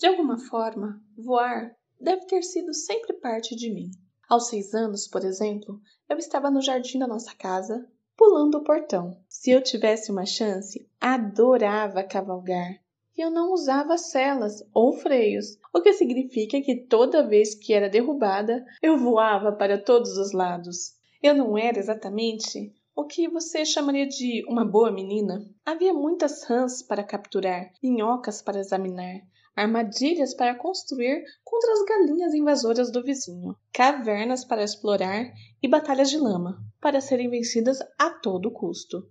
De 0.00 0.06
alguma 0.06 0.38
forma, 0.38 0.98
voar 1.14 1.76
deve 2.00 2.24
ter 2.24 2.42
sido 2.42 2.72
sempre 2.72 3.12
parte 3.12 3.54
de 3.54 3.70
mim. 3.70 3.90
Aos 4.26 4.48
seis 4.48 4.72
anos, 4.72 5.06
por 5.06 5.22
exemplo, 5.22 5.78
eu 6.08 6.16
estava 6.16 6.50
no 6.50 6.62
jardim 6.62 6.98
da 6.98 7.06
nossa 7.06 7.34
casa, 7.34 7.86
pulando 8.16 8.54
o 8.54 8.64
portão. 8.64 9.14
Se 9.28 9.50
eu 9.50 9.62
tivesse 9.62 10.10
uma 10.10 10.24
chance, 10.24 10.88
adorava 10.98 12.02
cavalgar. 12.02 12.80
E 13.14 13.20
eu 13.20 13.30
não 13.30 13.52
usava 13.52 13.98
celas 13.98 14.66
ou 14.72 14.94
freios, 14.94 15.58
o 15.70 15.82
que 15.82 15.92
significa 15.92 16.62
que 16.62 16.76
toda 16.76 17.28
vez 17.28 17.54
que 17.54 17.74
era 17.74 17.90
derrubada, 17.90 18.64
eu 18.80 18.96
voava 18.96 19.52
para 19.52 19.76
todos 19.76 20.16
os 20.16 20.32
lados. 20.32 20.94
Eu 21.22 21.34
não 21.34 21.58
era 21.58 21.78
exatamente 21.78 22.72
o 22.96 23.04
que 23.04 23.28
você 23.28 23.66
chamaria 23.66 24.08
de 24.08 24.46
uma 24.48 24.64
boa 24.64 24.90
menina. 24.90 25.44
Havia 25.62 25.92
muitas 25.92 26.42
rãs 26.44 26.82
para 26.82 27.04
capturar, 27.04 27.70
minhocas 27.82 28.40
para 28.40 28.60
examinar, 28.60 29.20
armadilhas 29.60 30.34
para 30.34 30.54
construir 30.54 31.22
contra 31.44 31.72
as 31.72 31.84
galinhas 31.84 32.34
invasoras 32.34 32.90
do 32.90 33.02
vizinho, 33.02 33.54
cavernas 33.72 34.44
para 34.44 34.64
explorar 34.64 35.30
e 35.62 35.68
batalhas 35.68 36.10
de 36.10 36.16
lama 36.16 36.58
para 36.80 37.00
serem 37.00 37.28
vencidas 37.28 37.78
a 37.98 38.10
todo 38.10 38.50
custo. 38.50 39.06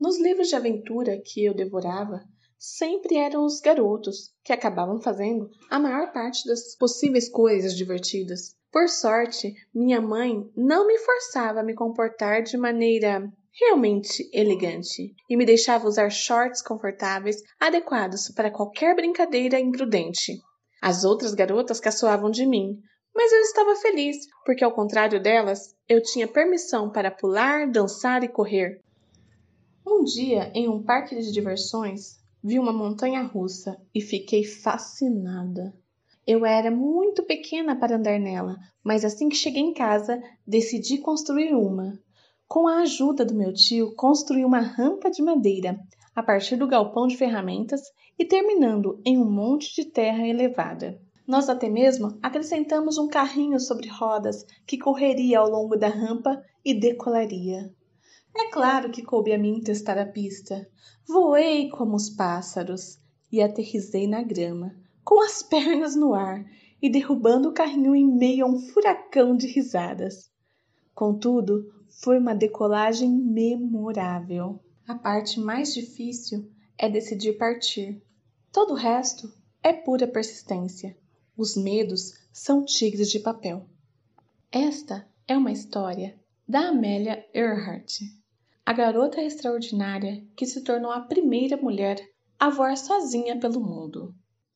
Nos 0.00 0.20
livros 0.20 0.48
de 0.48 0.56
aventura 0.56 1.20
que 1.24 1.44
eu 1.44 1.54
devorava, 1.54 2.20
sempre 2.58 3.16
eram 3.16 3.44
os 3.44 3.60
garotos 3.60 4.34
que 4.42 4.52
acabavam 4.52 5.00
fazendo 5.00 5.48
a 5.70 5.78
maior 5.78 6.12
parte 6.12 6.46
das 6.48 6.76
possíveis 6.76 7.28
coisas 7.28 7.76
divertidas. 7.76 8.56
Por 8.72 8.88
sorte, 8.88 9.54
minha 9.72 10.00
mãe 10.00 10.50
não 10.56 10.86
me 10.86 10.98
forçava 10.98 11.60
a 11.60 11.62
me 11.62 11.74
comportar 11.74 12.42
de 12.42 12.56
maneira 12.56 13.30
realmente 13.60 14.28
elegante 14.32 15.14
e 15.28 15.36
me 15.36 15.44
deixava 15.44 15.86
usar 15.86 16.10
shorts 16.10 16.62
confortáveis 16.62 17.36
adequados 17.60 18.30
para 18.30 18.50
qualquer 18.50 18.96
brincadeira 18.96 19.60
imprudente. 19.60 20.40
As 20.80 21.04
outras 21.04 21.34
garotas 21.34 21.78
caçoavam 21.78 22.30
de 22.30 22.46
mim, 22.46 22.80
mas 23.14 23.30
eu 23.32 23.40
estava 23.40 23.76
feliz, 23.76 24.16
porque 24.44 24.64
ao 24.64 24.72
contrário 24.72 25.22
delas, 25.22 25.74
eu 25.88 26.02
tinha 26.02 26.26
permissão 26.26 26.90
para 26.90 27.10
pular, 27.10 27.70
dançar 27.70 28.24
e 28.24 28.28
correr. 28.28 28.80
Um 29.86 30.02
dia, 30.02 30.50
em 30.54 30.68
um 30.68 30.82
parque 30.82 31.14
de 31.14 31.30
diversões, 31.30 32.18
vi 32.42 32.58
uma 32.58 32.72
montanha 32.72 33.22
russa 33.22 33.76
e 33.94 34.00
fiquei 34.00 34.44
fascinada. 34.44 35.74
Eu 36.26 36.46
era 36.46 36.70
muito 36.70 37.22
pequena 37.24 37.76
para 37.76 37.96
andar 37.96 38.18
nela, 38.18 38.56
mas 38.82 39.04
assim 39.04 39.28
que 39.28 39.36
cheguei 39.36 39.62
em 39.62 39.74
casa, 39.74 40.22
decidi 40.46 40.98
construir 40.98 41.52
uma. 41.52 41.98
Com 42.52 42.68
a 42.68 42.82
ajuda 42.82 43.24
do 43.24 43.34
meu 43.34 43.50
tio, 43.50 43.94
construí 43.94 44.44
uma 44.44 44.60
rampa 44.60 45.10
de 45.10 45.22
madeira 45.22 45.80
a 46.14 46.22
partir 46.22 46.54
do 46.54 46.68
galpão 46.68 47.06
de 47.06 47.16
ferramentas 47.16 47.80
e 48.18 48.26
terminando 48.26 49.00
em 49.06 49.16
um 49.16 49.24
monte 49.24 49.74
de 49.74 49.86
terra 49.86 50.28
elevada. 50.28 51.00
Nós 51.26 51.48
até 51.48 51.70
mesmo 51.70 52.18
acrescentamos 52.22 52.98
um 52.98 53.08
carrinho 53.08 53.58
sobre 53.58 53.88
rodas 53.88 54.44
que 54.66 54.76
correria 54.76 55.38
ao 55.38 55.48
longo 55.48 55.76
da 55.76 55.88
rampa 55.88 56.42
e 56.62 56.78
decolaria. 56.78 57.74
É 58.36 58.50
claro 58.50 58.90
que 58.90 59.02
coube 59.02 59.32
a 59.32 59.38
mim 59.38 59.62
testar 59.62 59.96
a 59.96 60.04
pista. 60.04 60.68
Voei 61.08 61.70
como 61.70 61.96
os 61.96 62.10
pássaros 62.10 62.98
e 63.32 63.40
aterrisei 63.40 64.06
na 64.06 64.22
grama 64.22 64.76
com 65.02 65.24
as 65.24 65.40
pernas 65.48 65.96
no 65.96 66.12
ar 66.12 66.44
e 66.82 66.90
derrubando 66.90 67.48
o 67.48 67.54
carrinho 67.54 67.96
em 67.96 68.06
meio 68.06 68.44
a 68.44 68.48
um 68.50 68.58
furacão 68.58 69.34
de 69.34 69.46
risadas. 69.46 70.30
Contudo, 70.94 71.72
foi 71.88 72.18
uma 72.18 72.34
decolagem 72.34 73.10
memorável. 73.10 74.60
A 74.86 74.94
parte 74.94 75.40
mais 75.40 75.72
difícil 75.72 76.50
é 76.76 76.88
decidir 76.88 77.34
partir. 77.34 78.02
Todo 78.50 78.72
o 78.72 78.76
resto 78.76 79.32
é 79.62 79.72
pura 79.72 80.06
persistência. 80.06 80.96
Os 81.36 81.56
medos 81.56 82.14
são 82.32 82.64
tigres 82.64 83.10
de 83.10 83.20
papel. 83.20 83.66
Esta 84.50 85.06
é 85.26 85.36
uma 85.36 85.52
história 85.52 86.18
da 86.46 86.68
Amélia 86.68 87.26
Earhart, 87.32 88.00
a 88.66 88.72
garota 88.72 89.22
extraordinária 89.22 90.26
que 90.36 90.44
se 90.44 90.62
tornou 90.62 90.90
a 90.90 91.00
primeira 91.00 91.56
mulher 91.56 91.96
a 92.38 92.50
voar 92.50 92.76
sozinha 92.76 93.38
pelo 93.38 93.60
mundo. 93.60 94.14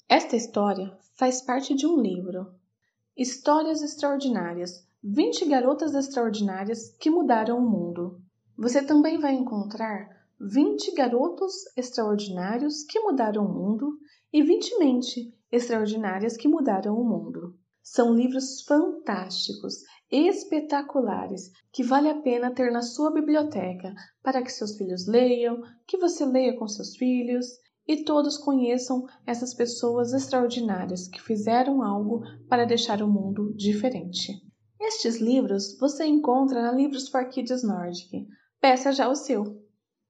Esta 0.09 0.37
história 0.37 0.97
faz 1.15 1.41
parte 1.41 1.75
de 1.75 1.87
um 1.87 2.01
livro, 2.01 2.55
Histórias 3.17 3.81
Extraordinárias 3.81 4.87
20 5.09 5.47
Garotas 5.47 5.95
Extraordinárias 5.95 6.91
que 6.99 7.09
Mudaram 7.09 7.59
o 7.59 7.71
Mundo. 7.71 8.21
Você 8.59 8.83
também 8.83 9.21
vai 9.21 9.35
encontrar 9.35 10.09
20 10.41 10.97
Garotos 10.97 11.53
Extraordinários 11.77 12.83
que 12.83 12.99
Mudaram 12.99 13.47
o 13.47 13.49
Mundo 13.49 14.01
e 14.33 14.43
20 14.43 14.81
Mentes 14.81 15.33
Extraordinárias 15.53 16.37
que 16.37 16.49
Mudaram 16.49 16.99
o 17.01 17.05
Mundo. 17.05 17.57
São 17.81 18.13
livros 18.13 18.63
fantásticos, 18.63 19.77
espetaculares, 20.11 21.53
que 21.73 21.85
vale 21.85 22.09
a 22.09 22.21
pena 22.21 22.53
ter 22.53 22.73
na 22.73 22.83
sua 22.83 23.13
biblioteca 23.13 23.95
para 24.25 24.43
que 24.43 24.51
seus 24.51 24.77
filhos 24.77 25.07
leiam, 25.07 25.61
que 25.87 25.99
você 25.99 26.25
leia 26.27 26.59
com 26.59 26.67
seus 26.67 26.97
filhos 26.97 27.47
e 27.87 28.03
todos 28.03 28.37
conheçam 28.37 29.05
essas 29.25 29.55
pessoas 29.55 30.13
extraordinárias 30.13 31.07
que 31.07 31.23
fizeram 31.23 31.81
algo 31.81 32.25
para 32.49 32.65
deixar 32.65 33.01
o 33.03 33.09
mundo 33.09 33.55
diferente. 33.55 34.45
Estes 34.81 35.17
livros 35.17 35.77
você 35.79 36.05
encontra 36.05 36.63
na 36.63 36.73
Livros 36.73 37.09
for 37.09 37.29
Kids 37.29 37.63
Nordic. 37.63 38.27
Peça 38.61 38.93
já 38.93 39.09
o 39.09 39.15
seu! 39.15 39.66